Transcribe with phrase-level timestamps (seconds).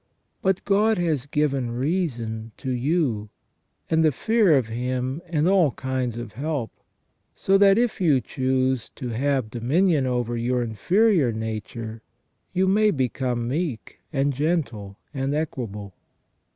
[0.41, 3.29] But God has given reason to you,
[3.87, 6.71] and the fear of Hin), and all kinds of help,
[7.35, 12.01] so that if you choose to have dominion over your inferior nature,
[12.51, 15.93] you may become meek, and gentle, and equable.